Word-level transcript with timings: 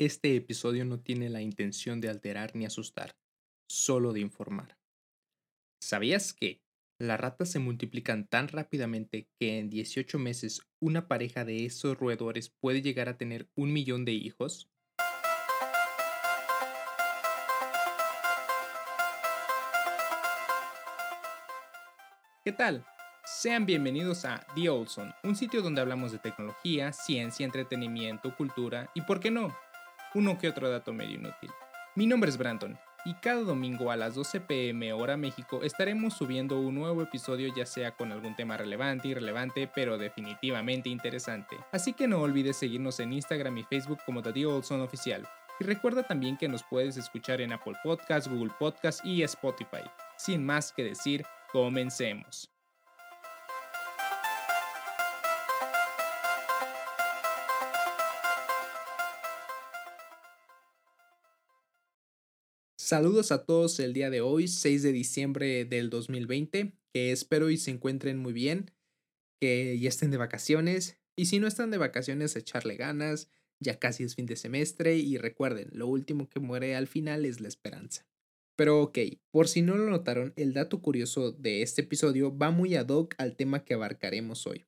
Este 0.00 0.36
episodio 0.36 0.84
no 0.84 1.00
tiene 1.00 1.28
la 1.28 1.42
intención 1.42 2.00
de 2.00 2.08
alterar 2.08 2.54
ni 2.54 2.64
asustar, 2.64 3.16
solo 3.68 4.12
de 4.12 4.20
informar. 4.20 4.78
¿Sabías 5.82 6.32
que 6.32 6.62
las 7.00 7.18
ratas 7.18 7.50
se 7.50 7.58
multiplican 7.58 8.28
tan 8.28 8.46
rápidamente 8.46 9.26
que 9.40 9.58
en 9.58 9.70
18 9.70 10.20
meses 10.20 10.62
una 10.80 11.08
pareja 11.08 11.44
de 11.44 11.64
esos 11.64 11.98
roedores 11.98 12.48
puede 12.48 12.80
llegar 12.80 13.08
a 13.08 13.18
tener 13.18 13.48
un 13.56 13.72
millón 13.72 14.04
de 14.04 14.12
hijos? 14.12 14.70
¿Qué 22.44 22.52
tal? 22.52 22.86
Sean 23.24 23.66
bienvenidos 23.66 24.24
a 24.24 24.46
The 24.54 24.70
Olson, 24.70 25.12
un 25.24 25.34
sitio 25.34 25.60
donde 25.60 25.80
hablamos 25.80 26.12
de 26.12 26.20
tecnología, 26.20 26.92
ciencia, 26.92 27.44
entretenimiento, 27.44 28.36
cultura 28.36 28.92
y, 28.94 29.00
¿por 29.00 29.18
qué 29.18 29.32
no?, 29.32 29.52
uno 30.14 30.38
que 30.38 30.48
otro 30.48 30.70
dato 30.70 30.92
medio 30.92 31.16
inútil. 31.16 31.50
Mi 31.94 32.06
nombre 32.06 32.30
es 32.30 32.38
Brandon 32.38 32.78
y 33.04 33.14
cada 33.14 33.40
domingo 33.42 33.90
a 33.90 33.96
las 33.96 34.14
12 34.14 34.40
pm 34.42 34.92
hora 34.92 35.16
México 35.16 35.62
estaremos 35.62 36.14
subiendo 36.14 36.60
un 36.60 36.74
nuevo 36.74 37.02
episodio 37.02 37.52
ya 37.54 37.64
sea 37.64 37.92
con 37.92 38.12
algún 38.12 38.36
tema 38.36 38.56
relevante, 38.56 39.08
irrelevante, 39.08 39.70
pero 39.72 39.98
definitivamente 39.98 40.88
interesante. 40.88 41.56
Así 41.72 41.92
que 41.92 42.08
no 42.08 42.20
olvides 42.20 42.56
seguirnos 42.56 43.00
en 43.00 43.12
Instagram 43.12 43.58
y 43.58 43.64
Facebook 43.64 44.00
como 44.04 44.22
The 44.22 44.46
Olson 44.46 44.80
Oficial. 44.80 45.26
Y 45.60 45.64
recuerda 45.64 46.02
también 46.02 46.36
que 46.36 46.48
nos 46.48 46.62
puedes 46.62 46.96
escuchar 46.96 47.40
en 47.40 47.52
Apple 47.52 47.74
Podcasts, 47.82 48.28
Google 48.28 48.52
Podcasts 48.58 49.04
y 49.04 49.22
Spotify. 49.22 49.82
Sin 50.16 50.44
más 50.44 50.72
que 50.72 50.84
decir, 50.84 51.24
comencemos. 51.52 52.50
Saludos 62.88 63.32
a 63.32 63.44
todos 63.44 63.80
el 63.80 63.92
día 63.92 64.08
de 64.08 64.22
hoy, 64.22 64.48
6 64.48 64.82
de 64.82 64.92
diciembre 64.92 65.66
del 65.66 65.90
2020, 65.90 66.72
que 66.94 67.12
espero 67.12 67.50
y 67.50 67.58
se 67.58 67.70
encuentren 67.70 68.16
muy 68.16 68.32
bien, 68.32 68.70
que 69.38 69.78
ya 69.78 69.90
estén 69.90 70.10
de 70.10 70.16
vacaciones 70.16 70.98
y 71.14 71.26
si 71.26 71.38
no 71.38 71.46
están 71.46 71.70
de 71.70 71.76
vacaciones 71.76 72.34
echarle 72.34 72.76
ganas, 72.76 73.28
ya 73.60 73.78
casi 73.78 74.04
es 74.04 74.14
fin 74.14 74.24
de 74.24 74.36
semestre 74.36 74.96
y 74.96 75.18
recuerden, 75.18 75.68
lo 75.72 75.86
último 75.86 76.30
que 76.30 76.40
muere 76.40 76.76
al 76.76 76.86
final 76.86 77.26
es 77.26 77.42
la 77.42 77.48
esperanza. 77.48 78.06
Pero 78.56 78.80
ok, 78.80 78.98
por 79.30 79.48
si 79.48 79.60
no 79.60 79.76
lo 79.76 79.90
notaron, 79.90 80.32
el 80.36 80.54
dato 80.54 80.80
curioso 80.80 81.30
de 81.32 81.60
este 81.60 81.82
episodio 81.82 82.34
va 82.34 82.52
muy 82.52 82.74
ad 82.74 82.88
hoc 82.88 83.14
al 83.18 83.36
tema 83.36 83.66
que 83.66 83.74
abarcaremos 83.74 84.46
hoy, 84.46 84.64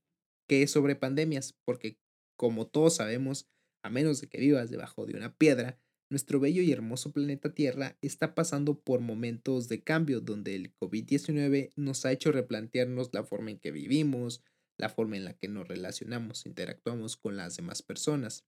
que 0.47 0.63
es 0.63 0.71
sobre 0.71 0.95
pandemias, 0.95 1.55
porque 1.65 1.97
como 2.37 2.67
todos 2.67 2.97
sabemos, 2.97 3.49
a 3.83 3.89
menos 3.89 4.21
de 4.21 4.29
que 4.29 4.41
vivas 4.41 4.69
debajo 4.69 5.07
de 5.07 5.17
una 5.17 5.35
piedra, 5.39 5.79
nuestro 6.11 6.41
bello 6.41 6.61
y 6.61 6.73
hermoso 6.73 7.13
planeta 7.13 7.55
Tierra 7.55 7.97
está 8.03 8.35
pasando 8.35 8.81
por 8.81 9.01
momentos 9.01 9.69
de 9.69 9.83
cambio 9.83 10.21
donde 10.21 10.57
el 10.57 10.75
COVID-19 10.75 11.71
nos 11.77 12.05
ha 12.05 12.13
hecho 12.13 12.33
replantearnos 12.33 13.11
la 13.13 13.23
forma 13.23 13.53
en 13.53 13.61
que 13.61 13.71
vivimos, 13.71 14.43
la 14.77 14.89
forma 14.89 15.17
en 15.17 15.25
la 15.25 15.35
que 15.35 15.49
nos 15.49 15.69
relacionamos, 15.69 16.47
interactuamos 16.47 17.17
con 17.17 17.37
las 17.37 17.57
demás 17.57 17.83
personas. 17.83 18.45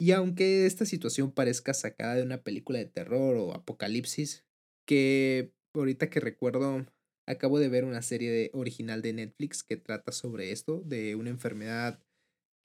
Y 0.00 0.10
aunque 0.10 0.66
esta 0.66 0.84
situación 0.84 1.30
parezca 1.30 1.72
sacada 1.72 2.16
de 2.16 2.24
una 2.24 2.42
película 2.42 2.80
de 2.80 2.86
terror 2.86 3.36
o 3.36 3.54
apocalipsis, 3.54 4.44
que 4.86 5.52
ahorita 5.74 6.10
que 6.10 6.18
recuerdo, 6.18 6.86
acabo 7.26 7.60
de 7.60 7.68
ver 7.68 7.84
una 7.84 8.02
serie 8.02 8.50
original 8.52 9.00
de 9.00 9.12
Netflix 9.12 9.62
que 9.62 9.76
trata 9.76 10.10
sobre 10.10 10.50
esto, 10.50 10.82
de 10.84 11.14
una 11.14 11.30
enfermedad 11.30 12.02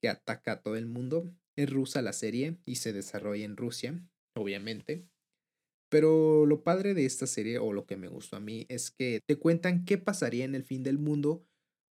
que 0.02 0.08
ataca 0.08 0.52
a 0.52 0.62
todo 0.62 0.74
el 0.74 0.86
mundo, 0.86 1.32
es 1.56 1.70
rusa 1.70 2.02
la 2.02 2.12
serie 2.12 2.58
y 2.64 2.76
se 2.76 2.92
desarrolla 2.92 3.44
en 3.44 3.56
Rusia, 3.56 4.02
obviamente. 4.36 5.06
Pero 5.90 6.46
lo 6.46 6.62
padre 6.62 6.94
de 6.94 7.04
esta 7.04 7.26
serie, 7.26 7.58
o 7.58 7.72
lo 7.72 7.84
que 7.84 7.96
me 7.96 8.08
gustó 8.08 8.36
a 8.36 8.40
mí, 8.40 8.66
es 8.68 8.90
que 8.90 9.20
te 9.26 9.36
cuentan 9.36 9.84
qué 9.84 9.98
pasaría 9.98 10.44
en 10.44 10.54
el 10.54 10.62
fin 10.62 10.82
del 10.82 10.98
mundo, 10.98 11.44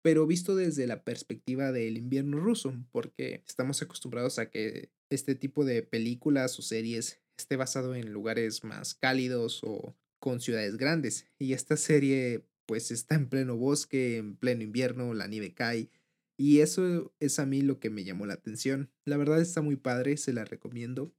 pero 0.03 0.26
visto 0.26 0.56
desde 0.56 0.87
la 0.87 1.04
perspectiva 1.04 1.70
del 1.72 1.97
invierno 1.97 2.38
ruso, 2.41 2.75
porque 2.91 3.42
estamos 3.47 3.81
acostumbrados 3.82 4.38
a 4.38 4.50
que 4.50 4.91
este 5.10 5.34
tipo 5.34 5.65
de 5.65 5.82
películas 5.82 6.59
o 6.59 6.62
series 6.62 7.22
esté 7.38 7.56
basado 7.56 7.94
en 7.94 8.12
lugares 8.12 8.65
más 8.65 8.94
cálidos 8.94 9.62
o 9.62 9.97
con 10.21 10.41
ciudades 10.41 10.76
grandes. 10.76 11.26
Y 11.38 11.53
esta 11.53 11.76
serie 11.76 12.44
pues 12.66 12.91
está 12.91 13.15
en 13.15 13.28
pleno 13.28 13.56
bosque, 13.56 14.16
en 14.16 14.36
pleno 14.36 14.62
invierno, 14.62 15.15
la 15.15 15.26
nieve 15.26 15.54
cae 15.54 15.91
y 16.37 16.61
eso 16.61 17.15
es 17.21 17.39
a 17.39 17.47
mí 17.47 17.62
lo 17.62 17.78
que 17.78 17.91
me 17.91 18.05
llamó 18.05 18.27
la 18.27 18.34
atención. 18.34 18.91
La 19.05 19.17
verdad 19.17 19.41
está 19.41 19.62
muy 19.62 19.77
padre, 19.77 20.17
se 20.17 20.33
la 20.33 20.45
recomiendo. 20.45 21.15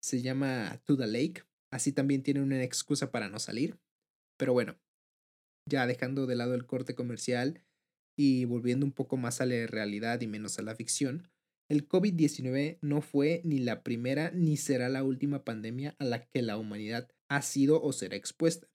Se 0.00 0.20
llama 0.20 0.80
To 0.84 0.96
the 0.96 1.06
Lake. 1.06 1.44
Así 1.70 1.92
también 1.92 2.22
tiene 2.22 2.42
una 2.42 2.62
excusa 2.62 3.10
para 3.10 3.28
no 3.28 3.38
salir. 3.38 3.78
Pero 4.36 4.52
bueno, 4.52 4.78
ya 5.66 5.86
dejando 5.86 6.26
de 6.26 6.36
lado 6.36 6.54
el 6.54 6.66
corte 6.66 6.94
comercial 6.94 7.62
y 8.16 8.46
volviendo 8.46 8.84
un 8.84 8.92
poco 8.92 9.16
más 9.16 9.40
a 9.40 9.46
la 9.46 9.66
realidad 9.66 10.20
y 10.20 10.26
menos 10.26 10.58
a 10.58 10.62
la 10.62 10.74
ficción, 10.74 11.30
el 11.68 11.86
COVID-19 11.86 12.78
no 12.80 13.02
fue 13.02 13.42
ni 13.44 13.58
la 13.58 13.82
primera 13.82 14.30
ni 14.30 14.56
será 14.56 14.88
la 14.88 15.04
última 15.04 15.44
pandemia 15.44 15.94
a 15.98 16.04
la 16.04 16.24
que 16.24 16.42
la 16.42 16.56
humanidad 16.56 17.08
ha 17.28 17.42
sido 17.42 17.82
o 17.82 17.92
será 17.92 18.16
expuesta. 18.16 18.68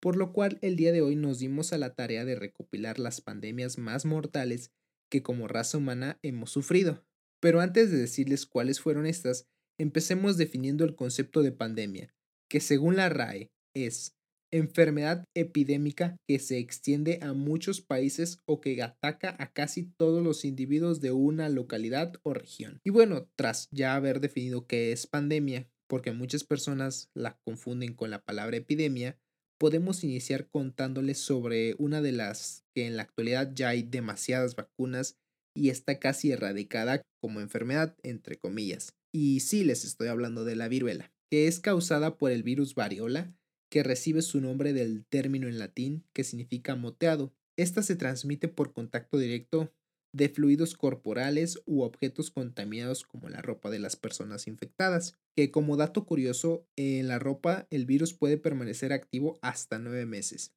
Por 0.00 0.16
lo 0.16 0.32
cual 0.32 0.58
el 0.60 0.76
día 0.76 0.92
de 0.92 1.00
hoy 1.00 1.16
nos 1.16 1.38
dimos 1.38 1.72
a 1.72 1.78
la 1.78 1.94
tarea 1.94 2.24
de 2.26 2.34
recopilar 2.34 2.98
las 2.98 3.20
pandemias 3.22 3.78
más 3.78 4.04
mortales 4.04 4.72
que 5.14 5.22
como 5.22 5.46
raza 5.46 5.78
humana 5.78 6.18
hemos 6.24 6.50
sufrido. 6.50 7.04
Pero 7.40 7.60
antes 7.60 7.92
de 7.92 7.98
decirles 7.98 8.46
cuáles 8.46 8.80
fueron 8.80 9.06
estas, 9.06 9.46
empecemos 9.78 10.36
definiendo 10.36 10.84
el 10.84 10.96
concepto 10.96 11.44
de 11.44 11.52
pandemia, 11.52 12.12
que 12.50 12.58
según 12.58 12.96
la 12.96 13.08
RAE 13.10 13.52
es 13.76 14.16
enfermedad 14.52 15.24
epidémica 15.36 16.16
que 16.28 16.40
se 16.40 16.58
extiende 16.58 17.20
a 17.22 17.32
muchos 17.32 17.80
países 17.80 18.40
o 18.44 18.60
que 18.60 18.82
ataca 18.82 19.36
a 19.38 19.52
casi 19.52 19.84
todos 19.84 20.20
los 20.20 20.44
individuos 20.44 21.00
de 21.00 21.12
una 21.12 21.48
localidad 21.48 22.14
o 22.24 22.34
región. 22.34 22.80
Y 22.82 22.90
bueno, 22.90 23.30
tras 23.36 23.68
ya 23.70 23.94
haber 23.94 24.18
definido 24.18 24.66
qué 24.66 24.90
es 24.90 25.06
pandemia, 25.06 25.70
porque 25.86 26.10
muchas 26.10 26.42
personas 26.42 27.08
la 27.14 27.38
confunden 27.44 27.94
con 27.94 28.10
la 28.10 28.20
palabra 28.20 28.56
epidemia, 28.56 29.16
podemos 29.64 30.04
iniciar 30.04 30.46
contándoles 30.50 31.16
sobre 31.16 31.74
una 31.78 32.02
de 32.02 32.12
las 32.12 32.66
que 32.74 32.86
en 32.86 32.98
la 32.98 33.04
actualidad 33.04 33.50
ya 33.54 33.70
hay 33.70 33.82
demasiadas 33.82 34.56
vacunas 34.56 35.16
y 35.56 35.70
está 35.70 35.98
casi 35.98 36.32
erradicada 36.32 37.00
como 37.18 37.40
enfermedad, 37.40 37.96
entre 38.02 38.36
comillas. 38.36 38.94
Y 39.10 39.40
sí 39.40 39.64
les 39.64 39.86
estoy 39.86 40.08
hablando 40.08 40.44
de 40.44 40.54
la 40.54 40.68
viruela, 40.68 41.14
que 41.30 41.46
es 41.46 41.60
causada 41.60 42.18
por 42.18 42.30
el 42.30 42.42
virus 42.42 42.74
variola, 42.74 43.34
que 43.70 43.82
recibe 43.82 44.20
su 44.20 44.38
nombre 44.42 44.74
del 44.74 45.06
término 45.06 45.48
en 45.48 45.58
latín 45.58 46.04
que 46.12 46.24
significa 46.24 46.76
moteado. 46.76 47.32
Esta 47.56 47.82
se 47.82 47.96
transmite 47.96 48.48
por 48.48 48.74
contacto 48.74 49.16
directo 49.16 49.72
de 50.14 50.28
fluidos 50.28 50.74
corporales 50.74 51.60
u 51.66 51.82
objetos 51.82 52.30
contaminados 52.30 53.02
como 53.02 53.28
la 53.28 53.42
ropa 53.42 53.68
de 53.68 53.80
las 53.80 53.96
personas 53.96 54.46
infectadas, 54.46 55.18
que 55.36 55.50
como 55.50 55.76
dato 55.76 56.06
curioso, 56.06 56.68
en 56.76 57.08
la 57.08 57.18
ropa 57.18 57.66
el 57.70 57.84
virus 57.84 58.14
puede 58.14 58.38
permanecer 58.38 58.92
activo 58.92 59.38
hasta 59.42 59.78
nueve 59.78 60.06
meses. 60.06 60.54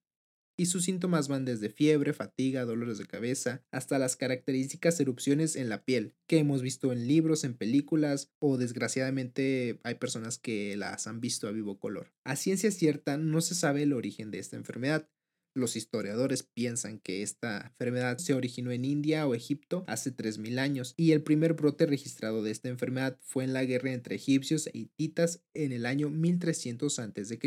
Y 0.59 0.68
sus 0.68 0.85
síntomas 0.85 1.28
van 1.28 1.45
desde 1.45 1.69
fiebre, 1.69 2.13
fatiga, 2.13 2.66
dolores 2.66 2.97
de 2.97 3.06
cabeza, 3.06 3.63
hasta 3.72 4.00
las 4.00 4.16
características 4.16 5.00
erupciones 5.00 5.56
en 5.56 5.69
la 5.69 5.84
piel, 5.84 6.16
que 6.28 6.39
hemos 6.39 6.63
visto 6.63 6.91
en 6.91 7.07
libros, 7.07 7.44
en 7.44 7.56
películas, 7.56 8.31
o 8.39 8.57
desgraciadamente 8.57 9.79
hay 9.84 9.95
personas 9.95 10.39
que 10.39 10.75
las 10.75 11.06
han 11.06 11.19
visto 11.19 11.47
a 11.47 11.51
vivo 11.51 11.79
color. 11.79 12.12
A 12.24 12.35
ciencia 12.35 12.72
cierta 12.72 13.18
no 13.18 13.41
se 13.41 13.53
sabe 13.53 13.84
el 13.84 13.94
origen 13.94 14.31
de 14.31 14.39
esta 14.39 14.56
enfermedad, 14.56 15.07
los 15.57 15.75
historiadores 15.75 16.44
piensan 16.44 17.00
que 17.00 17.22
esta 17.22 17.68
enfermedad 17.72 18.18
se 18.18 18.34
originó 18.34 18.72
en 18.72 18.85
India 18.85 19.28
o 19.28 19.35
Egipto 19.35 19.84
hace 19.88 20.16
3.000 20.16 20.59
años 20.59 20.94
y 20.97 21.12
el 21.12 21.22
primer 21.22 21.53
brote 21.53 21.85
registrado 21.85 22.44
de 22.44 22.51
esta 22.51 22.69
enfermedad 22.69 23.18
fue 23.22 23.44
en 23.44 23.53
la 23.53 23.66
guerra 23.66 23.91
entre 23.91 24.16
egipcios 24.16 24.68
e 24.68 24.72
hititas 24.73 25.44
en 25.54 25.71
el 25.71 25.86
año 25.86 26.09
1300 26.09 27.00
a.C. 27.00 27.39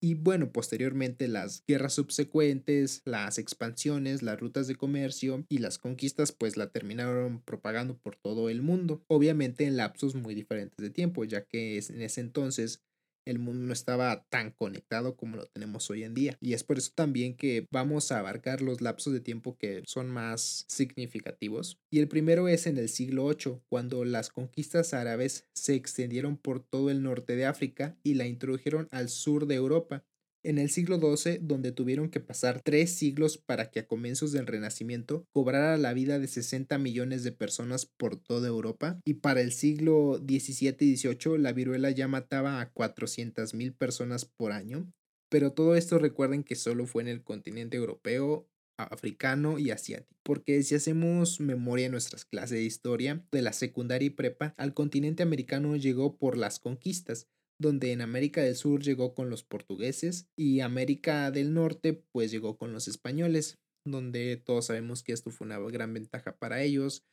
Y 0.00 0.14
bueno, 0.14 0.52
posteriormente 0.52 1.28
las 1.28 1.64
guerras 1.66 1.94
subsecuentes, 1.94 3.02
las 3.04 3.38
expansiones, 3.38 4.22
las 4.22 4.38
rutas 4.38 4.66
de 4.66 4.76
comercio 4.76 5.44
y 5.48 5.58
las 5.58 5.78
conquistas 5.78 6.32
pues 6.32 6.56
la 6.56 6.70
terminaron 6.70 7.42
propagando 7.42 7.96
por 7.98 8.16
todo 8.16 8.48
el 8.48 8.62
mundo, 8.62 9.02
obviamente 9.08 9.64
en 9.64 9.76
lapsos 9.76 10.14
muy 10.14 10.34
diferentes 10.34 10.76
de 10.76 10.90
tiempo, 10.90 11.24
ya 11.24 11.44
que 11.44 11.78
en 11.78 12.02
ese 12.02 12.20
entonces 12.20 12.82
el 13.24 13.38
mundo 13.38 13.66
no 13.66 13.72
estaba 13.72 14.24
tan 14.28 14.50
conectado 14.50 15.16
como 15.16 15.36
lo 15.36 15.46
tenemos 15.46 15.90
hoy 15.90 16.04
en 16.04 16.14
día. 16.14 16.36
Y 16.40 16.54
es 16.54 16.64
por 16.64 16.78
eso 16.78 16.92
también 16.94 17.36
que 17.36 17.66
vamos 17.70 18.12
a 18.12 18.18
abarcar 18.18 18.62
los 18.62 18.80
lapsos 18.80 19.12
de 19.12 19.20
tiempo 19.20 19.56
que 19.56 19.82
son 19.86 20.08
más 20.08 20.64
significativos. 20.68 21.78
Y 21.90 22.00
el 22.00 22.08
primero 22.08 22.48
es 22.48 22.66
en 22.66 22.78
el 22.78 22.88
siglo 22.88 23.28
VIII, 23.28 23.60
cuando 23.68 24.04
las 24.04 24.30
conquistas 24.30 24.94
árabes 24.94 25.46
se 25.54 25.74
extendieron 25.74 26.36
por 26.36 26.60
todo 26.60 26.90
el 26.90 27.02
norte 27.02 27.36
de 27.36 27.46
África 27.46 27.96
y 28.02 28.14
la 28.14 28.26
introdujeron 28.26 28.88
al 28.90 29.08
sur 29.08 29.46
de 29.46 29.54
Europa. 29.54 30.04
En 30.44 30.58
el 30.58 30.68
siglo 30.68 31.00
XII, 31.00 31.38
donde 31.40 31.72
tuvieron 31.72 32.10
que 32.10 32.20
pasar 32.20 32.60
tres 32.62 32.90
siglos 32.90 33.38
para 33.38 33.70
que 33.70 33.80
a 33.80 33.86
comienzos 33.86 34.30
del 34.30 34.46
Renacimiento 34.46 35.24
cobrara 35.32 35.78
la 35.78 35.94
vida 35.94 36.18
de 36.18 36.28
60 36.28 36.76
millones 36.76 37.24
de 37.24 37.32
personas 37.32 37.86
por 37.86 38.16
toda 38.16 38.46
Europa, 38.46 39.00
y 39.06 39.14
para 39.14 39.40
el 39.40 39.52
siglo 39.52 40.18
XVII 40.18 40.76
y 40.80 40.96
XVIII 40.98 41.38
la 41.38 41.54
viruela 41.54 41.90
ya 41.90 42.08
mataba 42.08 42.60
a 42.60 42.70
400 42.70 43.54
mil 43.54 43.72
personas 43.72 44.26
por 44.26 44.52
año. 44.52 44.92
Pero 45.30 45.52
todo 45.52 45.76
esto 45.76 45.98
recuerden 45.98 46.44
que 46.44 46.56
solo 46.56 46.86
fue 46.86 47.02
en 47.02 47.08
el 47.08 47.24
continente 47.24 47.78
europeo, 47.78 48.46
africano 48.76 49.58
y 49.58 49.70
asiático. 49.70 50.14
Porque 50.22 50.62
si 50.62 50.74
hacemos 50.74 51.40
memoria 51.40 51.86
en 51.86 51.92
nuestras 51.92 52.24
clases 52.24 52.58
de 52.58 52.64
historia 52.64 53.24
de 53.32 53.42
la 53.42 53.52
secundaria 53.52 54.06
y 54.06 54.10
prepa, 54.10 54.54
al 54.56 54.74
continente 54.74 55.22
americano 55.22 55.76
llegó 55.76 56.16
por 56.16 56.36
las 56.36 56.58
conquistas, 56.58 57.28
donde 57.60 57.92
en 57.92 58.00
América 58.00 58.42
del 58.42 58.56
Sur 58.56 58.82
llegó 58.82 59.14
con 59.14 59.30
los 59.30 59.44
portugueses 59.44 60.28
y 60.36 60.60
América 60.60 61.30
del 61.30 61.54
Norte 61.54 61.92
pues 62.12 62.30
llegó 62.30 62.56
con 62.56 62.72
los 62.72 62.88
españoles, 62.88 63.58
donde 63.86 64.36
todos 64.36 64.66
sabemos 64.66 65.02
que 65.02 65.12
esto 65.12 65.30
fue 65.30 65.46
una 65.46 65.58
gran 65.58 65.92
ventaja 65.94 66.36
para 66.36 66.62
ellos, 66.62 67.04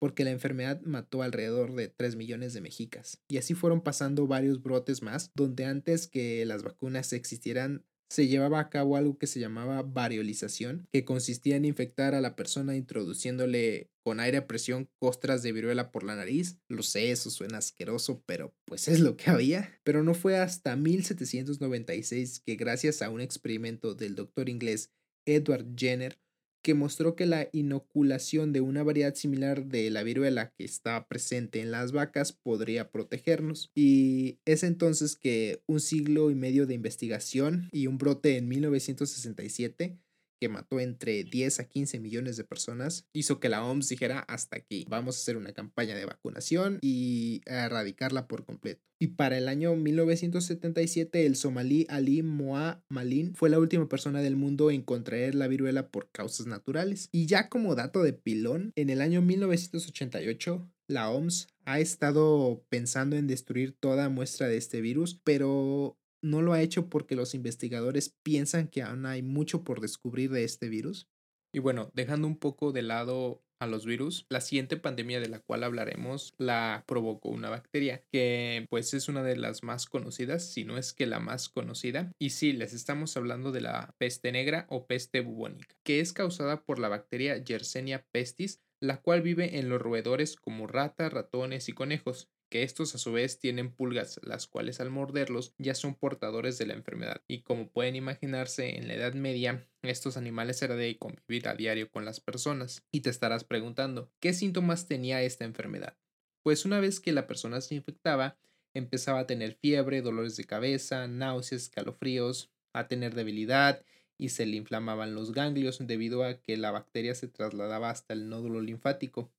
porque 0.00 0.24
la 0.24 0.30
enfermedad 0.30 0.80
mató 0.82 1.22
alrededor 1.22 1.74
de 1.74 1.88
3 1.88 2.16
millones 2.16 2.52
de 2.52 2.60
mexicas. 2.60 3.22
Y 3.28 3.38
así 3.38 3.54
fueron 3.54 3.82
pasando 3.82 4.26
varios 4.26 4.62
brotes 4.62 5.02
más, 5.02 5.30
donde 5.34 5.64
antes 5.64 6.08
que 6.08 6.44
las 6.44 6.62
vacunas 6.62 7.12
existieran 7.12 7.84
se 8.14 8.28
llevaba 8.28 8.60
a 8.60 8.70
cabo 8.70 8.96
algo 8.96 9.18
que 9.18 9.26
se 9.26 9.40
llamaba 9.40 9.82
variolización, 9.82 10.86
que 10.92 11.04
consistía 11.04 11.56
en 11.56 11.64
infectar 11.64 12.14
a 12.14 12.20
la 12.20 12.36
persona 12.36 12.76
introduciéndole 12.76 13.90
con 14.04 14.20
aire 14.20 14.36
a 14.38 14.46
presión 14.46 14.88
costras 15.00 15.42
de 15.42 15.50
viruela 15.50 15.90
por 15.90 16.04
la 16.04 16.14
nariz. 16.14 16.58
Lo 16.68 16.84
sé, 16.84 17.10
eso 17.10 17.28
suena 17.28 17.58
asqueroso, 17.58 18.22
pero 18.24 18.54
pues 18.66 18.86
es 18.86 19.00
lo 19.00 19.16
que 19.16 19.30
había. 19.30 19.80
Pero 19.82 20.04
no 20.04 20.14
fue 20.14 20.38
hasta 20.38 20.76
1796 20.76 22.40
que 22.46 22.54
gracias 22.54 23.02
a 23.02 23.10
un 23.10 23.20
experimento 23.20 23.96
del 23.96 24.14
doctor 24.14 24.48
inglés 24.48 24.92
Edward 25.26 25.66
Jenner 25.76 26.16
que 26.64 26.72
mostró 26.72 27.14
que 27.14 27.26
la 27.26 27.50
inoculación 27.52 28.54
de 28.54 28.62
una 28.62 28.82
variedad 28.82 29.14
similar 29.14 29.66
de 29.66 29.90
la 29.90 30.02
viruela 30.02 30.50
que 30.56 30.64
está 30.64 31.06
presente 31.06 31.60
en 31.60 31.70
las 31.70 31.92
vacas 31.92 32.32
podría 32.32 32.90
protegernos. 32.90 33.70
Y 33.74 34.38
es 34.46 34.62
entonces 34.62 35.14
que 35.14 35.62
un 35.66 35.78
siglo 35.78 36.30
y 36.30 36.34
medio 36.34 36.66
de 36.66 36.72
investigación 36.72 37.68
y 37.70 37.86
un 37.86 37.98
brote 37.98 38.38
en 38.38 38.48
1967 38.48 39.98
que 40.40 40.48
mató 40.48 40.80
entre 40.80 41.24
10 41.24 41.60
a 41.60 41.64
15 41.68 42.00
millones 42.00 42.36
de 42.36 42.44
personas, 42.44 43.06
hizo 43.12 43.40
que 43.40 43.48
la 43.48 43.64
OMS 43.64 43.88
dijera 43.88 44.20
hasta 44.20 44.56
aquí, 44.56 44.84
vamos 44.88 45.16
a 45.16 45.20
hacer 45.20 45.36
una 45.36 45.52
campaña 45.52 45.94
de 45.94 46.06
vacunación 46.06 46.78
y 46.82 47.40
erradicarla 47.46 48.26
por 48.26 48.44
completo. 48.44 48.82
Y 48.98 49.08
para 49.08 49.36
el 49.36 49.48
año 49.48 49.74
1977, 49.74 51.26
el 51.26 51.36
somalí 51.36 51.86
Ali 51.90 52.22
Moa 52.22 52.82
Malin 52.88 53.34
fue 53.34 53.50
la 53.50 53.58
última 53.58 53.88
persona 53.88 54.22
del 54.22 54.36
mundo 54.36 54.70
en 54.70 54.82
contraer 54.82 55.34
la 55.34 55.48
viruela 55.48 55.88
por 55.88 56.10
causas 56.10 56.46
naturales. 56.46 57.08
Y 57.12 57.26
ya 57.26 57.48
como 57.48 57.74
dato 57.74 58.02
de 58.02 58.12
pilón, 58.12 58.72
en 58.76 58.90
el 58.90 59.00
año 59.00 59.20
1988, 59.20 60.70
la 60.86 61.10
OMS 61.10 61.48
ha 61.64 61.80
estado 61.80 62.64
pensando 62.68 63.16
en 63.16 63.26
destruir 63.26 63.72
toda 63.78 64.08
muestra 64.08 64.48
de 64.48 64.56
este 64.56 64.80
virus, 64.80 65.20
pero 65.24 65.98
no 66.24 66.40
lo 66.40 66.54
ha 66.54 66.62
hecho 66.62 66.88
porque 66.88 67.16
los 67.16 67.34
investigadores 67.34 68.16
piensan 68.22 68.68
que 68.68 68.82
aún 68.82 69.04
hay 69.04 69.22
mucho 69.22 69.62
por 69.62 69.80
descubrir 69.80 70.30
de 70.30 70.44
este 70.44 70.68
virus. 70.68 71.06
Y 71.52 71.58
bueno, 71.58 71.90
dejando 71.94 72.26
un 72.26 72.38
poco 72.38 72.72
de 72.72 72.82
lado 72.82 73.44
a 73.60 73.66
los 73.66 73.84
virus, 73.84 74.26
la 74.30 74.40
siguiente 74.40 74.76
pandemia 74.76 75.20
de 75.20 75.28
la 75.28 75.38
cual 75.38 75.62
hablaremos 75.62 76.34
la 76.38 76.82
provocó 76.88 77.28
una 77.28 77.50
bacteria 77.50 78.02
que 78.10 78.66
pues 78.70 78.94
es 78.94 79.08
una 79.08 79.22
de 79.22 79.36
las 79.36 79.62
más 79.62 79.86
conocidas, 79.86 80.50
si 80.50 80.64
no 80.64 80.78
es 80.78 80.94
que 80.94 81.06
la 81.06 81.20
más 81.20 81.48
conocida. 81.48 82.10
Y 82.18 82.30
sí, 82.30 82.52
les 82.52 82.72
estamos 82.72 83.16
hablando 83.16 83.52
de 83.52 83.60
la 83.60 83.94
peste 83.98 84.32
negra 84.32 84.66
o 84.70 84.86
peste 84.86 85.20
bubónica, 85.20 85.76
que 85.84 86.00
es 86.00 86.12
causada 86.12 86.62
por 86.62 86.78
la 86.78 86.88
bacteria 86.88 87.36
Yersinia 87.36 88.04
pestis, 88.10 88.60
la 88.80 89.00
cual 89.00 89.22
vive 89.22 89.58
en 89.58 89.68
los 89.68 89.80
roedores 89.80 90.36
como 90.36 90.66
ratas, 90.66 91.12
ratones 91.12 91.68
y 91.68 91.72
conejos 91.72 92.28
que 92.54 92.62
estos 92.62 92.94
a 92.94 92.98
su 92.98 93.10
vez 93.10 93.40
tienen 93.40 93.72
pulgas, 93.72 94.20
las 94.22 94.46
cuales 94.46 94.78
al 94.78 94.88
morderlos 94.88 95.54
ya 95.58 95.74
son 95.74 95.96
portadores 95.96 96.56
de 96.56 96.66
la 96.66 96.74
enfermedad. 96.74 97.20
Y 97.26 97.40
como 97.40 97.68
pueden 97.68 97.96
imaginarse, 97.96 98.76
en 98.78 98.86
la 98.86 98.94
Edad 98.94 99.14
Media 99.14 99.66
estos 99.82 100.16
animales 100.16 100.62
eran 100.62 100.78
de 100.78 100.96
convivir 100.96 101.48
a 101.48 101.56
diario 101.56 101.90
con 101.90 102.04
las 102.04 102.20
personas. 102.20 102.84
Y 102.92 103.00
te 103.00 103.10
estarás 103.10 103.42
preguntando, 103.42 104.08
¿qué 104.20 104.32
síntomas 104.32 104.86
tenía 104.86 105.20
esta 105.22 105.44
enfermedad? 105.44 105.96
Pues 106.44 106.64
una 106.64 106.78
vez 106.78 107.00
que 107.00 107.10
la 107.10 107.26
persona 107.26 107.60
se 107.60 107.74
infectaba, 107.74 108.36
empezaba 108.72 109.18
a 109.18 109.26
tener 109.26 109.56
fiebre, 109.56 110.00
dolores 110.00 110.36
de 110.36 110.44
cabeza, 110.44 111.08
náuseas, 111.08 111.62
escalofríos, 111.62 112.52
a 112.72 112.86
tener 112.86 113.16
debilidad 113.16 113.84
y 114.16 114.28
se 114.28 114.46
le 114.46 114.54
inflamaban 114.58 115.16
los 115.16 115.32
ganglios 115.32 115.84
debido 115.84 116.22
a 116.22 116.40
que 116.40 116.56
la 116.56 116.70
bacteria 116.70 117.16
se 117.16 117.26
trasladaba 117.26 117.90
hasta 117.90 118.14
el 118.14 118.28
nódulo 118.28 118.60
linfático. 118.60 119.32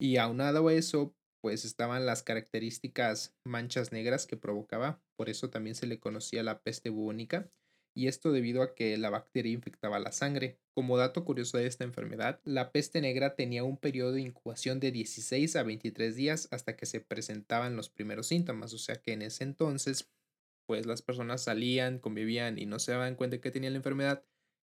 Y 0.00 0.16
aunado 0.16 0.66
a 0.66 0.74
eso, 0.74 1.14
pues 1.40 1.64
estaban 1.64 2.06
las 2.06 2.22
características 2.22 3.34
manchas 3.44 3.92
negras 3.92 4.26
que 4.26 4.36
provocaba, 4.36 5.00
por 5.16 5.28
eso 5.28 5.50
también 5.50 5.76
se 5.76 5.86
le 5.86 6.00
conocía 6.00 6.42
la 6.42 6.60
peste 6.60 6.90
bubónica, 6.90 7.48
y 7.98 8.06
esto 8.06 8.30
debido 8.30 8.62
a 8.62 8.74
que 8.74 8.96
la 8.96 9.10
bacteria 9.10 9.52
infectaba 9.52 9.98
la 9.98 10.12
sangre. 10.12 10.60
Como 10.72 10.96
dato 10.96 11.24
curioso 11.24 11.58
de 11.58 11.66
esta 11.66 11.82
enfermedad, 11.82 12.40
la 12.44 12.70
peste 12.70 13.00
negra 13.00 13.34
tenía 13.34 13.64
un 13.64 13.76
periodo 13.76 14.12
de 14.12 14.20
incubación 14.20 14.78
de 14.78 14.92
16 14.92 15.56
a 15.56 15.64
23 15.64 16.14
días 16.14 16.48
hasta 16.52 16.76
que 16.76 16.86
se 16.86 17.00
presentaban 17.00 17.74
los 17.74 17.90
primeros 17.90 18.28
síntomas, 18.28 18.72
o 18.72 18.78
sea 18.78 18.96
que 18.96 19.14
en 19.14 19.22
ese 19.22 19.42
entonces, 19.42 20.08
pues 20.66 20.86
las 20.86 21.02
personas 21.02 21.42
salían, 21.42 21.98
convivían 21.98 22.58
y 22.58 22.66
no 22.66 22.78
se 22.78 22.92
daban 22.92 23.16
cuenta 23.16 23.40
que 23.40 23.50
tenían 23.50 23.72
la 23.72 23.78
enfermedad 23.78 24.24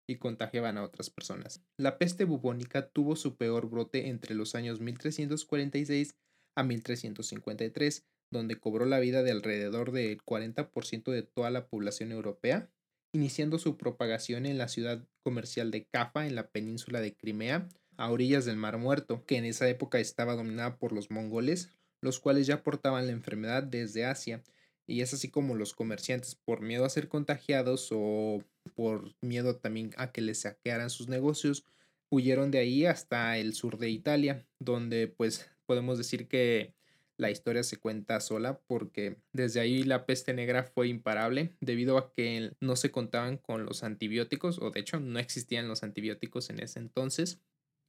y 0.10 0.18
contagiaban 0.18 0.78
a 0.78 0.84
otras 0.84 1.10
personas. 1.10 1.64
La 1.78 1.98
peste 1.98 2.26
bubónica 2.26 2.90
tuvo 2.90 3.16
su 3.16 3.38
peor 3.38 3.70
brote 3.70 4.10
entre 4.10 4.36
los 4.36 4.56
años 4.56 4.82
1346 4.82 6.18
a 6.56 6.64
1353, 6.64 8.06
donde 8.32 8.60
cobró 8.60 8.86
la 8.86 9.00
vida 9.00 9.24
de 9.24 9.32
alrededor 9.32 9.92
del 9.92 10.22
40% 10.22 11.12
de 11.12 11.24
toda 11.24 11.50
la 11.52 11.68
población 11.68 12.12
europea, 12.12 12.70
iniciando 13.14 13.60
su 13.60 13.78
propagación 13.78 14.46
en 14.46 14.58
la 14.58 14.68
ciudad 14.68 15.06
comercial 15.24 15.70
de 15.72 15.86
Cafa, 15.86 16.26
en 16.26 16.36
la 16.36 16.48
península 16.48 17.02
de 17.02 17.14
Crimea, 17.14 17.68
a 17.98 18.10
orillas 18.10 18.46
del 18.46 18.56
Mar 18.56 18.78
Muerto, 18.78 19.26
que 19.26 19.36
en 19.36 19.46
esa 19.46 19.68
época 19.70 20.00
estaba 20.00 20.36
dominada 20.36 20.78
por 20.78 20.94
los 20.94 21.12
mongoles, 21.12 21.70
los 22.02 22.20
cuales 22.20 22.48
ya 22.48 22.64
portaban 22.64 23.06
la 23.06 23.12
enfermedad 23.12 23.64
desde 23.64 24.06
Asia, 24.06 24.42
y 24.88 25.02
es 25.02 25.14
así 25.14 25.30
como 25.30 25.56
los 25.56 25.74
comerciantes, 25.74 26.36
por 26.36 26.62
miedo 26.62 26.86
a 26.86 26.90
ser 26.90 27.08
contagiados 27.10 27.90
o 27.92 28.44
por 28.76 29.14
miedo 29.22 29.58
también 29.58 29.92
a 29.98 30.12
que 30.12 30.22
les 30.22 30.42
saquearan 30.42 30.90
sus 30.90 31.08
negocios, 31.08 31.66
huyeron 32.10 32.50
de 32.52 32.60
ahí 32.60 32.86
hasta 32.86 33.38
el 33.38 33.54
sur 33.54 33.78
de 33.78 33.90
Italia, 33.90 34.46
donde 34.60 35.08
pues 35.08 35.51
podemos 35.72 35.98
decir 35.98 36.28
que 36.28 36.74
la 37.16 37.32
historia 37.32 37.64
se 37.64 37.78
cuenta 37.78 38.20
sola 38.20 38.60
porque 38.68 39.16
desde 39.32 39.62
ahí 39.62 39.84
la 39.84 40.06
peste 40.06 40.34
negra 40.34 40.64
fue 40.64 40.90
imparable 40.90 41.54
debido 41.62 41.98
a 41.98 42.12
que 42.12 42.52
no 42.60 42.76
se 42.76 42.92
contaban 42.92 43.38
con 43.38 43.64
los 43.66 43.86
antibióticos 43.86 44.60
o 44.60 44.70
de 44.70 44.82
hecho 44.82 45.00
no 45.00 45.18
existían 45.18 45.70
los 45.70 45.84
antibióticos 45.84 46.50
en 46.50 46.60
ese 46.60 46.80
entonces 46.80 47.40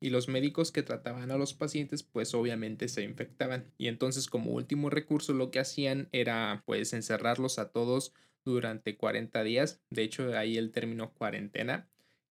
y 0.00 0.10
los 0.10 0.28
médicos 0.28 0.70
que 0.70 0.84
trataban 0.84 1.32
a 1.32 1.38
los 1.38 1.54
pacientes 1.54 2.04
pues 2.04 2.34
obviamente 2.34 2.86
se 2.86 3.02
infectaban. 3.02 3.64
Y 3.78 3.88
entonces 3.88 4.28
como 4.28 4.52
último 4.52 4.88
recurso 4.88 5.32
lo 5.32 5.50
que 5.50 5.58
hacían 5.58 6.08
era 6.12 6.62
pues 6.66 6.92
encerrarlos 6.92 7.58
a 7.58 7.72
todos 7.72 8.12
durante 8.44 8.96
40 8.96 9.42
días 9.42 9.80
de 9.90 10.04
hecho 10.04 10.38
ahí 10.38 10.56
el 10.56 10.70
término 10.70 11.10
cuarentena 11.14 11.88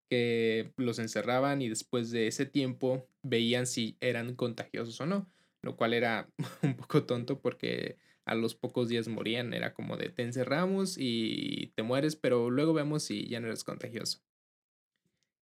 que 0.09 0.71
los 0.77 0.97
encerraban 0.97 1.61
y 1.61 1.67
después 1.67 2.09
de 2.09 2.27
ese 2.27 2.45
tiempo 2.45 3.05
veían 3.21 3.67
si 3.67 3.97
eran 3.99 4.33
contagiosos 4.33 5.01
o 5.01 5.05
no 5.05 5.27
lo 5.61 5.75
cual 5.75 5.93
era 5.93 6.29
un 6.63 6.75
poco 6.75 7.03
tonto 7.03 7.39
porque 7.39 7.97
a 8.25 8.35
los 8.35 8.55
pocos 8.55 8.89
días 8.89 9.07
morían, 9.07 9.53
era 9.53 9.73
como 9.73 9.97
de 9.97 10.09
te 10.09 10.23
encerramos 10.23 10.95
y 10.97 11.73
te 11.75 11.83
mueres, 11.83 12.15
pero 12.15 12.49
luego 12.49 12.73
vemos 12.73 13.03
si 13.03 13.27
ya 13.27 13.39
no 13.39 13.47
eres 13.47 13.63
contagioso. 13.63 14.19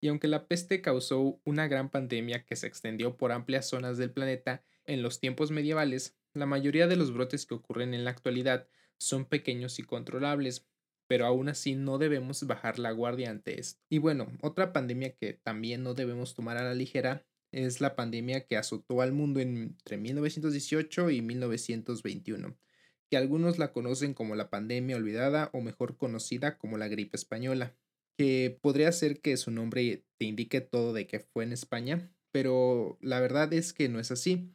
Y 0.01 0.09
aunque 0.09 0.29
la 0.29 0.47
peste 0.47 0.83
causó 0.83 1.41
una 1.45 1.67
gran 1.67 1.89
pandemia 1.89 2.45
que 2.45 2.57
se 2.57 2.67
extendió 2.67 3.17
por 3.17 3.33
amplias 3.33 3.69
zonas 3.69 3.97
del 3.97 4.13
planeta 4.13 4.63
en 4.85 5.03
los 5.03 5.19
tiempos 5.19 5.51
medievales, 5.51 6.15
la 6.35 6.47
mayoría 6.47 6.87
de 6.87 6.97
los 6.97 7.13
brotes 7.13 7.47
que 7.47 7.55
ocurren 7.55 7.95
en 7.95 8.05
la 8.05 8.11
actualidad 8.11 8.69
son 8.99 9.25
pequeños 9.25 9.79
y 9.79 9.83
controlables, 9.83 10.67
pero 11.07 11.27
aún 11.27 11.49
así 11.49 11.75
no 11.75 11.99
debemos 11.99 12.47
bajar 12.47 12.79
la 12.79 12.91
guardia 12.91 13.31
ante 13.31 13.59
esto. 13.59 13.81
Y 13.89 13.99
bueno, 13.99 14.31
otra 14.43 14.73
pandemia 14.73 15.15
que 15.17 15.33
también 15.33 15.83
no 15.83 15.95
debemos 15.95 16.35
tomar 16.35 16.57
a 16.59 16.65
la 16.65 16.75
ligera 16.75 17.25
es 17.55 17.81
la 17.81 17.95
pandemia 17.95 18.47
que 18.47 18.57
azotó 18.57 19.01
al 19.01 19.13
mundo 19.13 19.41
entre 19.41 19.97
1918 19.97 21.11
y 21.11 21.23
1921, 21.23 22.57
que 23.09 23.17
algunos 23.17 23.59
la 23.59 23.73
conocen 23.73 24.13
como 24.13 24.35
la 24.35 24.51
pandemia 24.51 24.97
olvidada 24.97 25.51
o 25.53 25.61
mejor 25.61 25.97
conocida 25.97 26.59
como 26.59 26.79
la 26.79 26.89
gripe 26.89 27.17
española, 27.17 27.77
que 28.19 28.59
podría 28.61 28.91
ser 28.93 29.21
que 29.21 29.37
su 29.37 29.51
nombre 29.51 30.05
te 30.19 30.25
indique 30.25 30.61
todo 30.61 30.93
de 30.93 31.07
que 31.07 31.21
fue 31.21 31.45
en 31.45 31.53
España, 31.53 32.13
pero 32.33 32.99
la 33.01 33.21
verdad 33.21 33.53
es 33.53 33.73
que 33.73 33.89
no 33.89 34.01
es 34.01 34.11
así. 34.11 34.51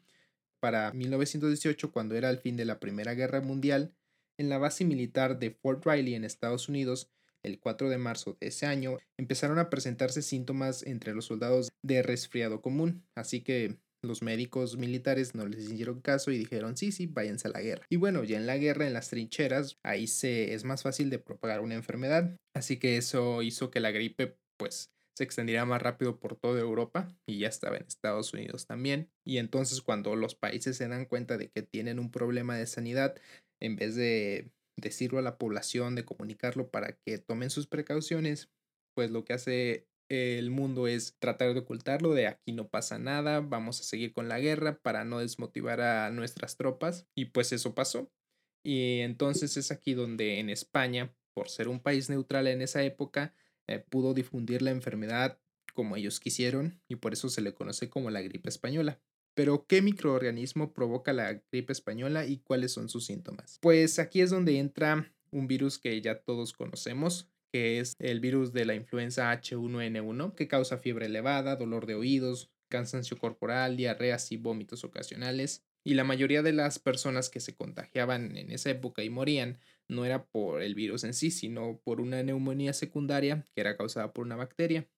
Para 0.60 0.92
1918, 0.92 1.94
cuando 1.94 2.16
era 2.16 2.30
el 2.30 2.40
fin 2.40 2.58
de 2.58 2.66
la 2.66 2.80
Primera 2.80 3.14
Guerra 3.14 3.40
Mundial, 3.40 3.96
en 4.38 4.50
la 4.50 4.58
base 4.58 4.84
militar 4.84 5.40
de 5.40 5.52
Fort 5.52 5.86
Riley 5.86 6.16
en 6.16 6.26
Estados 6.26 6.68
Unidos, 6.68 7.12
el 7.44 7.60
4 7.60 7.90
de 7.90 7.98
marzo 7.98 8.38
de 8.40 8.48
ese 8.48 8.66
año, 8.66 8.98
empezaron 9.18 9.60
a 9.60 9.70
presentarse 9.70 10.22
síntomas 10.22 10.84
entre 10.84 11.14
los 11.14 11.26
soldados 11.26 11.70
de 11.84 12.02
resfriado 12.02 12.62
común, 12.62 13.06
así 13.16 13.42
que 13.42 13.78
los 14.02 14.22
médicos 14.22 14.78
militares 14.78 15.36
no 15.36 15.46
les 15.46 15.70
hicieron 15.70 16.02
caso 16.02 16.32
y 16.32 16.38
dijeron 16.38 16.78
sí, 16.78 16.92
sí, 16.92 17.08
váyanse 17.08 17.48
a 17.50 17.52
la 17.52 17.62
guerra. 17.62 17.86
Y 17.90 17.98
bueno, 17.98 18.24
ya 18.24 18.38
en 18.38 18.48
la 18.48 18.58
guerra, 18.58 18.88
en 18.88 18.94
las 18.94 19.10
trincheras, 19.10 19.78
ahí 19.84 20.08
se 20.08 20.54
es 20.54 20.64
más 20.64 20.84
fácil 20.84 21.10
de 21.10 21.20
propagar 21.20 21.62
una 21.62 21.76
enfermedad. 21.76 22.38
Así 22.56 22.78
que 22.78 22.98
eso 22.98 23.42
hizo 23.42 23.72
que 23.72 23.80
la 23.80 23.92
gripe 23.92 24.38
pues 24.58 24.92
se 25.18 25.26
extendiera 25.26 25.66
más 25.66 25.82
rápido 25.82 26.18
por 26.18 26.38
toda 26.38 26.62
Europa 26.62 27.14
y 27.28 27.40
ya 27.40 27.50
estaba 27.50 27.76
en 27.76 27.86
Estados 27.86 28.34
Unidos 28.34 28.66
también. 28.66 29.10
Y 29.26 29.38
entonces 29.38 29.82
cuando 29.82 30.16
los 30.16 30.36
países 30.36 30.78
se 30.78 30.88
dan 30.88 31.06
cuenta 31.06 31.38
de 31.38 31.50
que 31.50 31.62
tienen 31.62 32.00
un 32.00 32.10
problema 32.10 32.58
de 32.58 32.68
sanidad, 32.68 33.16
en 33.62 33.76
vez 33.76 33.96
de 33.96 34.50
decirlo 34.82 35.20
a 35.20 35.24
la 35.24 35.38
población, 35.38 35.96
de 35.96 36.06
comunicarlo 36.06 36.70
para 36.70 36.94
que 36.94 37.18
tomen 37.18 37.50
sus 37.50 37.68
precauciones, 37.68 38.50
pues 38.96 39.12
lo 39.12 39.24
que 39.26 39.34
hace 39.34 39.88
el 40.10 40.50
mundo 40.50 40.88
es 40.88 41.16
tratar 41.20 41.54
de 41.54 41.60
ocultarlo, 41.60 42.14
de 42.14 42.28
aquí 42.28 42.52
no 42.52 42.68
pasa 42.68 42.98
nada, 42.98 43.42
vamos 43.42 43.80
a 43.80 43.84
seguir 43.84 44.12
con 44.12 44.28
la 44.28 44.40
guerra 44.40 44.80
para 44.82 45.06
no 45.06 45.20
desmotivar 45.20 45.82
a 45.82 46.10
nuestras 46.10 46.58
tropas. 46.58 47.08
Y 47.16 47.26
pues 47.26 47.52
eso 47.52 47.76
pasó. 47.76 48.12
Y 48.64 49.00
entonces 49.00 49.56
es 49.56 49.72
aquí 49.72 49.94
donde 49.94 50.40
en 50.40 50.50
España, 50.50 51.16
por 51.34 51.50
ser 51.50 51.68
un 51.68 51.80
país 51.80 52.10
neutral 52.10 52.48
en 52.48 52.62
esa 52.62 52.84
época, 52.84 53.36
eh, 53.68 53.80
pudo 53.80 54.14
difundir 54.14 54.62
la 54.62 54.72
enfermedad 54.72 55.40
como 55.74 55.96
ellos 55.96 56.20
quisieron 56.20 56.82
y 56.90 56.96
por 56.96 57.14
eso 57.14 57.30
se 57.30 57.42
le 57.42 57.54
conoce 57.54 57.90
como 57.90 58.10
la 58.10 58.22
gripe 58.22 58.50
española. 58.50 59.00
Pero, 59.40 59.66
¿qué 59.68 59.82
microorganismo 59.82 60.74
provoca 60.74 61.14
la 61.14 61.42
gripe 61.50 61.72
española 61.72 62.26
y 62.26 62.40
cuáles 62.40 62.74
son 62.74 62.90
sus 62.90 63.06
síntomas? 63.06 63.58
Pues 63.62 63.98
aquí 63.98 64.20
es 64.20 64.32
donde 64.32 64.58
entra 64.58 65.14
un 65.32 65.48
virus 65.48 65.80
que 65.80 66.02
ya 66.02 66.20
todos 66.20 66.52
conocemos, 66.52 67.30
que 67.50 67.80
es 67.80 67.96
el 68.00 68.20
virus 68.20 68.52
de 68.52 68.66
la 68.66 68.76
influenza 68.76 69.32
H1N1, 69.32 70.36
que 70.36 70.50
causa 70.50 70.78
fiebre 70.78 71.06
elevada, 71.06 71.56
dolor 71.56 71.86
de 71.86 71.96
oídos, 71.96 72.52
cansancio 72.68 73.18
corporal, 73.18 73.78
diarreas 73.78 74.30
y 74.34 74.36
vómitos 74.36 74.84
ocasionales. 74.84 75.64
Y 75.86 75.94
la 75.94 76.04
mayoría 76.04 76.44
de 76.44 76.52
las 76.52 76.78
personas 76.78 77.30
que 77.30 77.40
se 77.40 77.56
contagiaban 77.56 78.36
en 78.36 78.52
esa 78.52 78.72
época 78.72 79.04
y 79.04 79.10
morían 79.10 79.58
no 79.88 80.04
era 80.04 80.26
por 80.26 80.62
el 80.62 80.76
virus 80.76 81.06
en 81.06 81.14
sí, 81.14 81.32
sino 81.32 81.80
por 81.86 82.02
una 82.02 82.22
neumonía 82.24 82.74
secundaria 82.74 83.46
que 83.56 83.62
era 83.62 83.78
causada 83.78 84.12
por 84.12 84.26
una 84.26 84.36
bacteria. 84.36 84.90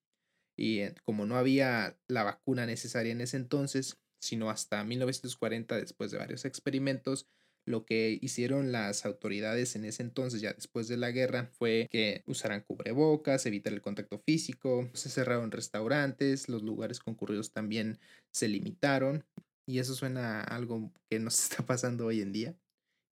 Y 0.57 0.79
eh, 0.79 0.95
como 1.03 1.27
no 1.27 1.35
había 1.37 1.99
la 2.07 2.23
vacuna 2.23 2.65
necesaria 2.65 3.11
en 3.11 3.21
ese 3.21 3.37
entonces, 3.37 4.01
sino 4.21 4.49
hasta 4.49 4.83
1940, 4.83 5.75
después 5.77 6.11
de 6.11 6.17
varios 6.17 6.45
experimentos, 6.45 7.27
lo 7.65 7.85
que 7.85 8.17
hicieron 8.21 8.71
las 8.71 9.05
autoridades 9.05 9.75
en 9.75 9.85
ese 9.85 10.03
entonces, 10.03 10.41
ya 10.41 10.53
después 10.53 10.87
de 10.87 10.97
la 10.97 11.11
guerra, 11.11 11.49
fue 11.53 11.87
que 11.91 12.23
usaran 12.25 12.61
cubrebocas, 12.61 13.45
evitar 13.45 13.73
el 13.73 13.81
contacto 13.81 14.19
físico, 14.19 14.89
se 14.93 15.09
cerraron 15.09 15.51
restaurantes, 15.51 16.49
los 16.49 16.63
lugares 16.63 16.99
concurridos 16.99 17.51
también 17.51 17.99
se 18.31 18.47
limitaron. 18.47 19.25
Y 19.67 19.79
eso 19.79 19.93
suena 19.93 20.41
a 20.41 20.55
algo 20.55 20.91
que 21.09 21.19
nos 21.19 21.39
está 21.43 21.65
pasando 21.65 22.07
hoy 22.07 22.21
en 22.21 22.31
día. 22.31 22.55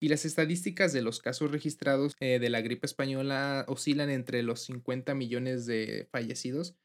Y 0.02 0.08
las 0.08 0.26
estadísticas 0.26 0.94
de 0.94 1.02
los 1.02 1.20
casos 1.20 1.52
registrados 1.52 2.16
eh, 2.20 2.40
de 2.40 2.50
la 2.50 2.62
gripe 2.62 2.86
española 2.86 3.66
oscilan 3.68 4.10
entre 4.10 4.44
los 4.44 4.62
50 4.62 5.14
millones 5.14 5.66
de 5.66 6.08
fallecidos, 6.10 6.76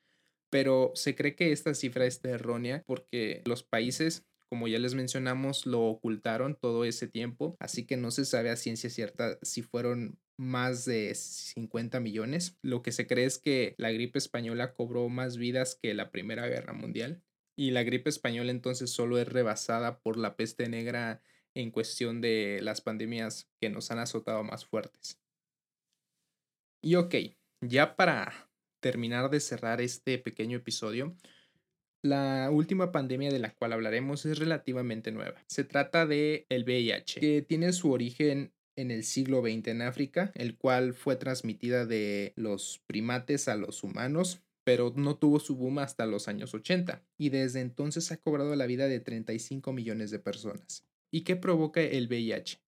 pero 0.54 0.92
se 0.94 1.16
cree 1.16 1.34
que 1.34 1.50
esta 1.50 1.74
cifra 1.74 2.06
está 2.06 2.30
errónea 2.30 2.84
porque 2.86 3.42
los 3.44 3.64
países 3.64 4.24
como 4.48 4.68
ya 4.68 4.78
les 4.78 4.94
mencionamos, 4.94 5.66
lo 5.66 5.82
ocultaron 5.82 6.54
todo 6.54 6.84
ese 6.84 7.08
tiempo, 7.08 7.56
así 7.58 7.86
que 7.86 7.96
no 7.96 8.12
se 8.12 8.24
sabe 8.24 8.50
a 8.50 8.56
ciencia 8.56 8.88
cierta 8.88 9.36
si 9.42 9.62
fueron 9.62 10.20
más 10.36 10.84
de 10.84 11.12
50 11.12 11.98
millones. 11.98 12.56
Lo 12.62 12.80
que 12.80 12.92
se 12.92 13.08
cree 13.08 13.24
es 13.24 13.38
que 13.38 13.74
la 13.78 13.90
gripe 13.90 14.16
española 14.16 14.72
cobró 14.72 15.08
más 15.08 15.38
vidas 15.38 15.76
que 15.82 15.92
la 15.92 16.12
Primera 16.12 16.46
Guerra 16.46 16.72
Mundial. 16.72 17.20
Y 17.56 17.72
la 17.72 17.82
gripe 17.82 18.08
española 18.08 18.52
entonces 18.52 18.90
solo 18.90 19.18
es 19.18 19.26
rebasada 19.26 19.98
por 19.98 20.16
la 20.16 20.36
peste 20.36 20.68
negra 20.68 21.20
en 21.54 21.72
cuestión 21.72 22.20
de 22.20 22.60
las 22.62 22.80
pandemias 22.80 23.50
que 23.60 23.70
nos 23.70 23.90
han 23.90 23.98
azotado 23.98 24.44
más 24.44 24.64
fuertes. 24.64 25.20
Y 26.80 26.94
ok, 26.94 27.14
ya 27.60 27.96
para 27.96 28.53
terminar 28.84 29.30
de 29.30 29.40
cerrar 29.40 29.80
este 29.80 30.18
pequeño 30.18 30.58
episodio, 30.58 31.16
la 32.02 32.50
última 32.52 32.92
pandemia 32.92 33.30
de 33.30 33.38
la 33.38 33.54
cual 33.54 33.72
hablaremos 33.72 34.26
es 34.26 34.38
relativamente 34.38 35.10
nueva. 35.10 35.42
Se 35.46 35.64
trata 35.64 36.04
de 36.04 36.44
el 36.50 36.64
VIH, 36.64 37.18
que 37.18 37.40
tiene 37.40 37.72
su 37.72 37.90
origen 37.90 38.52
en 38.76 38.90
el 38.90 39.04
siglo 39.04 39.40
XX 39.40 39.68
en 39.68 39.80
África, 39.80 40.32
el 40.34 40.58
cual 40.58 40.92
fue 40.92 41.16
transmitida 41.16 41.86
de 41.86 42.34
los 42.36 42.82
primates 42.86 43.48
a 43.48 43.56
los 43.56 43.82
humanos, 43.84 44.42
pero 44.64 44.92
no 44.94 45.16
tuvo 45.16 45.40
su 45.40 45.56
boom 45.56 45.78
hasta 45.78 46.04
los 46.04 46.28
años 46.28 46.52
80 46.52 47.02
y 47.16 47.30
desde 47.30 47.62
entonces 47.62 48.12
ha 48.12 48.18
cobrado 48.18 48.54
la 48.54 48.66
vida 48.66 48.86
de 48.86 49.00
35 49.00 49.72
millones 49.72 50.10
de 50.10 50.18
personas. 50.18 50.84
¿Y 51.10 51.22
qué 51.22 51.36
provoca 51.36 51.80
el 51.80 52.08
VIH? 52.08 52.63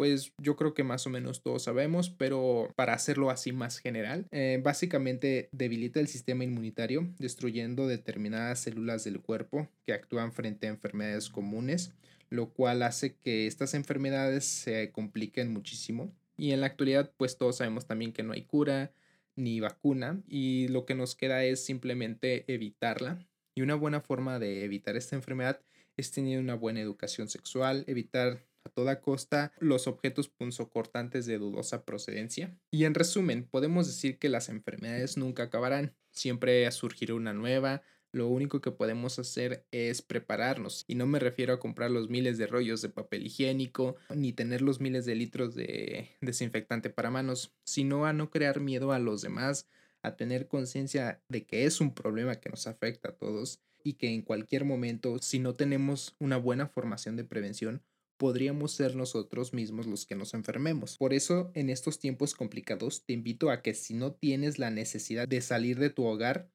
Pues 0.00 0.32
yo 0.38 0.56
creo 0.56 0.72
que 0.72 0.82
más 0.82 1.06
o 1.06 1.10
menos 1.10 1.42
todos 1.42 1.64
sabemos, 1.64 2.08
pero 2.08 2.72
para 2.74 2.94
hacerlo 2.94 3.28
así 3.28 3.52
más 3.52 3.76
general, 3.76 4.26
eh, 4.30 4.58
básicamente 4.64 5.50
debilita 5.52 6.00
el 6.00 6.08
sistema 6.08 6.42
inmunitario, 6.42 7.12
destruyendo 7.18 7.86
determinadas 7.86 8.60
células 8.60 9.04
del 9.04 9.20
cuerpo 9.20 9.68
que 9.84 9.92
actúan 9.92 10.32
frente 10.32 10.66
a 10.66 10.70
enfermedades 10.70 11.28
comunes, 11.28 11.92
lo 12.30 12.48
cual 12.48 12.82
hace 12.82 13.16
que 13.16 13.46
estas 13.46 13.74
enfermedades 13.74 14.46
se 14.46 14.90
compliquen 14.90 15.52
muchísimo. 15.52 16.10
Y 16.38 16.52
en 16.52 16.62
la 16.62 16.68
actualidad, 16.68 17.12
pues 17.18 17.36
todos 17.36 17.58
sabemos 17.58 17.86
también 17.86 18.14
que 18.14 18.22
no 18.22 18.32
hay 18.32 18.44
cura 18.44 18.92
ni 19.36 19.60
vacuna 19.60 20.22
y 20.26 20.68
lo 20.68 20.86
que 20.86 20.94
nos 20.94 21.14
queda 21.14 21.44
es 21.44 21.62
simplemente 21.62 22.50
evitarla. 22.50 23.18
Y 23.54 23.60
una 23.60 23.74
buena 23.74 24.00
forma 24.00 24.38
de 24.38 24.64
evitar 24.64 24.96
esta 24.96 25.14
enfermedad 25.14 25.60
es 25.98 26.10
tener 26.10 26.40
una 26.40 26.54
buena 26.54 26.80
educación 26.80 27.28
sexual, 27.28 27.84
evitar 27.86 28.46
a 28.64 28.70
toda 28.70 29.00
costa 29.00 29.52
los 29.58 29.86
objetos 29.86 30.28
punzocortantes 30.28 31.26
de 31.26 31.38
dudosa 31.38 31.84
procedencia. 31.84 32.56
Y 32.70 32.84
en 32.84 32.94
resumen, 32.94 33.46
podemos 33.50 33.86
decir 33.86 34.18
que 34.18 34.28
las 34.28 34.48
enfermedades 34.48 35.16
nunca 35.16 35.44
acabarán, 35.44 35.94
siempre 36.10 36.70
surgirá 36.70 37.14
una 37.14 37.32
nueva, 37.32 37.82
lo 38.12 38.26
único 38.28 38.60
que 38.60 38.72
podemos 38.72 39.18
hacer 39.18 39.66
es 39.70 40.02
prepararnos. 40.02 40.84
Y 40.88 40.96
no 40.96 41.06
me 41.06 41.20
refiero 41.20 41.52
a 41.52 41.60
comprar 41.60 41.90
los 41.90 42.10
miles 42.10 42.38
de 42.38 42.48
rollos 42.48 42.82
de 42.82 42.88
papel 42.88 43.26
higiénico, 43.26 43.96
ni 44.14 44.32
tener 44.32 44.62
los 44.62 44.80
miles 44.80 45.06
de 45.06 45.14
litros 45.14 45.54
de 45.54 46.10
desinfectante 46.20 46.90
para 46.90 47.10
manos, 47.10 47.52
sino 47.64 48.06
a 48.06 48.12
no 48.12 48.30
crear 48.30 48.60
miedo 48.60 48.92
a 48.92 48.98
los 48.98 49.22
demás, 49.22 49.68
a 50.02 50.16
tener 50.16 50.48
conciencia 50.48 51.22
de 51.28 51.46
que 51.46 51.66
es 51.66 51.80
un 51.80 51.94
problema 51.94 52.36
que 52.36 52.50
nos 52.50 52.66
afecta 52.66 53.10
a 53.10 53.16
todos 53.16 53.60
y 53.84 53.94
que 53.94 54.12
en 54.12 54.22
cualquier 54.22 54.64
momento, 54.64 55.18
si 55.20 55.38
no 55.38 55.54
tenemos 55.54 56.16
una 56.18 56.36
buena 56.36 56.66
formación 56.66 57.16
de 57.16 57.24
prevención, 57.24 57.82
podríamos 58.20 58.72
ser 58.72 58.96
nosotros 58.96 59.54
mismos 59.54 59.86
los 59.86 60.04
que 60.04 60.14
nos 60.14 60.34
enfermemos. 60.34 60.98
Por 60.98 61.14
eso, 61.14 61.50
en 61.54 61.70
estos 61.70 61.98
tiempos 61.98 62.34
complicados, 62.34 63.06
te 63.06 63.14
invito 63.14 63.50
a 63.50 63.62
que 63.62 63.72
si 63.72 63.94
no 63.94 64.12
tienes 64.12 64.58
la 64.58 64.70
necesidad 64.70 65.26
de 65.26 65.40
salir 65.40 65.78
de 65.78 65.88
tu 65.88 66.04
hogar, 66.04 66.52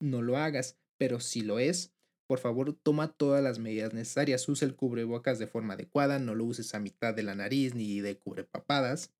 no 0.00 0.22
lo 0.22 0.36
hagas, 0.36 0.76
pero 0.98 1.20
si 1.20 1.42
lo 1.42 1.60
es, 1.60 1.94
por 2.26 2.40
favor, 2.40 2.76
toma 2.82 3.12
todas 3.12 3.44
las 3.44 3.60
medidas 3.60 3.94
necesarias. 3.94 4.48
Usa 4.48 4.66
el 4.66 4.74
cubrebocas 4.74 5.38
de 5.38 5.46
forma 5.46 5.74
adecuada, 5.74 6.18
no 6.18 6.34
lo 6.34 6.46
uses 6.46 6.74
a 6.74 6.80
mitad 6.80 7.14
de 7.14 7.22
la 7.22 7.36
nariz 7.36 7.76
ni 7.76 8.00
de 8.00 8.18
cubrepapadas. 8.18 9.14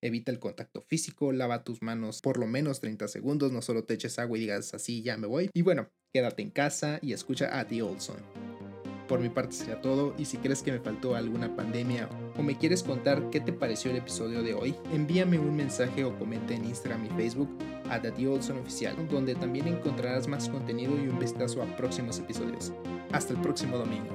Evita 0.00 0.30
el 0.30 0.38
contacto 0.38 0.80
físico, 0.80 1.32
lava 1.32 1.64
tus 1.64 1.82
manos 1.82 2.20
por 2.20 2.38
lo 2.38 2.46
menos 2.46 2.78
30 2.78 3.08
segundos, 3.08 3.50
no 3.50 3.62
solo 3.62 3.82
te 3.82 3.94
eches 3.94 4.20
agua 4.20 4.38
y 4.38 4.42
digas 4.42 4.74
así 4.74 5.02
ya 5.02 5.16
me 5.16 5.26
voy. 5.26 5.50
Y 5.52 5.62
bueno, 5.62 5.90
quédate 6.12 6.42
en 6.42 6.50
casa 6.50 7.00
y 7.02 7.14
escucha 7.14 7.58
a 7.58 7.66
The 7.66 7.82
Olson. 7.82 8.55
Por 9.08 9.20
mi 9.20 9.28
parte 9.28 9.52
sería 9.52 9.80
todo 9.80 10.14
y 10.18 10.24
si 10.24 10.38
crees 10.38 10.62
que 10.62 10.72
me 10.72 10.80
faltó 10.80 11.14
alguna 11.14 11.54
pandemia 11.54 12.08
o 12.36 12.42
me 12.42 12.56
quieres 12.56 12.82
contar 12.82 13.30
qué 13.30 13.40
te 13.40 13.52
pareció 13.52 13.90
el 13.90 13.98
episodio 13.98 14.42
de 14.42 14.54
hoy, 14.54 14.74
envíame 14.92 15.38
un 15.38 15.54
mensaje 15.54 16.04
o 16.04 16.18
comenta 16.18 16.54
en 16.54 16.64
Instagram 16.64 17.06
y 17.06 17.08
Facebook 17.10 17.48
a 17.88 18.00
The 18.00 18.26
Olson 18.26 18.58
Oficial, 18.58 18.96
donde 19.08 19.34
también 19.34 19.68
encontrarás 19.68 20.26
más 20.26 20.48
contenido 20.48 20.92
y 20.96 21.08
un 21.08 21.18
vistazo 21.18 21.62
a 21.62 21.76
próximos 21.76 22.18
episodios. 22.18 22.72
Hasta 23.12 23.32
el 23.32 23.40
próximo 23.40 23.78
domingo. 23.78 24.10